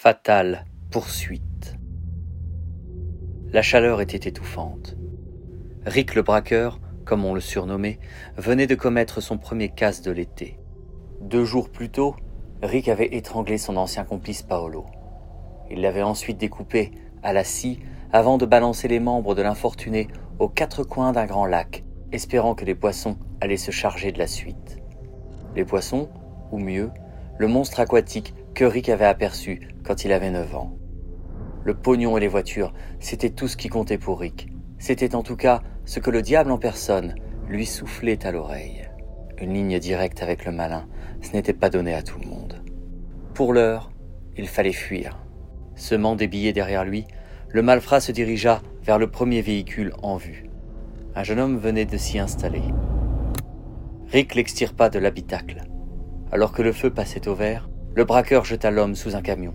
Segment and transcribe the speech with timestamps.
[0.00, 1.76] Fatale poursuite.
[3.50, 4.96] La chaleur était étouffante.
[5.86, 7.98] Rick le braqueur, comme on le surnommait,
[8.36, 10.60] venait de commettre son premier casse de l'été.
[11.20, 12.14] Deux jours plus tôt,
[12.62, 14.86] Rick avait étranglé son ancien complice Paolo.
[15.68, 16.92] Il l'avait ensuite découpé
[17.24, 17.80] à la scie
[18.12, 20.06] avant de balancer les membres de l'infortuné
[20.38, 24.28] aux quatre coins d'un grand lac, espérant que les poissons allaient se charger de la
[24.28, 24.78] suite.
[25.56, 26.08] Les poissons,
[26.52, 26.92] ou mieux,
[27.36, 28.32] le monstre aquatique
[28.64, 30.76] Rick avait aperçu quand il avait 9 ans.
[31.64, 34.48] Le pognon et les voitures, c'était tout ce qui comptait pour Rick.
[34.78, 37.14] C'était en tout cas ce que le diable en personne
[37.48, 38.88] lui soufflait à l'oreille.
[39.40, 40.86] Une ligne directe avec le malin,
[41.20, 42.62] ce n'était pas donné à tout le monde.
[43.34, 43.90] Pour l'heure,
[44.36, 45.18] il fallait fuir.
[45.74, 47.04] Semant des billets derrière lui,
[47.50, 50.50] le malfrat se dirigea vers le premier véhicule en vue.
[51.14, 52.62] Un jeune homme venait de s'y installer.
[54.08, 55.62] Rick l'extirpa de l'habitacle.
[56.32, 59.54] Alors que le feu passait au vert, le braqueur jeta l'homme sous un camion.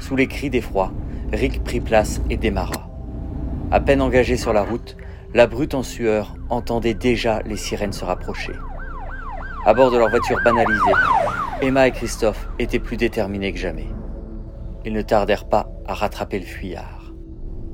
[0.00, 0.92] Sous les cris d'effroi,
[1.32, 2.90] Rick prit place et démarra.
[3.70, 4.96] À peine engagé sur la route,
[5.34, 8.54] la brute en sueur entendait déjà les sirènes se rapprocher.
[9.64, 10.92] À bord de leur voiture banalisée,
[11.62, 13.86] Emma et Christophe étaient plus déterminés que jamais.
[14.84, 17.12] Ils ne tardèrent pas à rattraper le fuyard.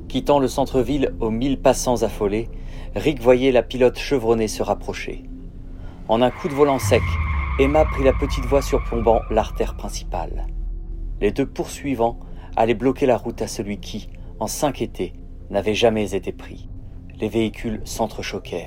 [0.08, 2.50] Quittant le centre-ville aux mille passants affolés,
[2.96, 5.24] Rick voyait la pilote chevronnée se rapprocher.
[6.08, 7.00] En un coup de volant sec,
[7.56, 10.48] Emma prit la petite voie surplombant l'artère principale.
[11.20, 12.18] Les deux poursuivants
[12.56, 14.08] allaient bloquer la route à celui qui,
[14.40, 15.12] en cinq étés,
[15.50, 16.68] n'avait jamais été pris.
[17.20, 18.64] Les véhicules s'entrechoquèrent.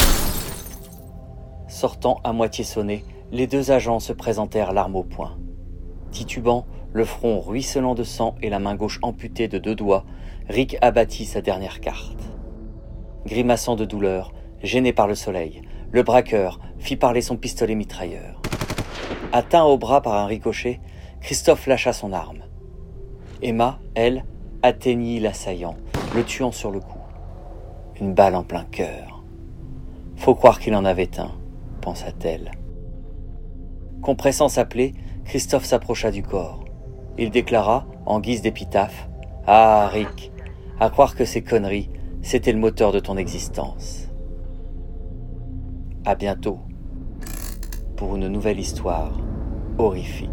[1.68, 5.38] Sortant à moitié sonné, les deux agents se présentèrent l'arme au poing.
[6.12, 10.06] Titubant, le front ruisselant de sang et la main gauche amputée de deux doigts,
[10.48, 12.32] Rick abattit sa dernière carte.
[13.26, 14.32] Grimaçant de douleur,
[14.64, 18.42] gêné par le soleil, le braqueur fit parler son pistolet mitrailleur.
[19.34, 20.80] Atteint au bras par un ricochet,
[21.20, 22.44] Christophe lâcha son arme.
[23.42, 24.24] Emma, elle,
[24.64, 25.76] atteignit l'assaillant,
[26.16, 26.98] le tuant sur le coup.
[28.00, 29.24] Une balle en plein cœur.
[30.16, 31.32] Faut croire qu'il en avait un,
[31.82, 32.52] pensa-t-elle.
[34.02, 34.94] Compressant sa plaie,
[35.26, 36.64] Christophe s'approcha du corps.
[37.18, 39.10] Il déclara, en guise d'épitaphe,
[39.46, 40.32] Ah, Rick,
[40.80, 41.90] à croire que ces conneries,
[42.22, 44.08] c'était le moteur de ton existence.
[46.06, 46.60] À bientôt
[47.98, 49.12] pour une nouvelle histoire
[49.80, 50.30] horrifique.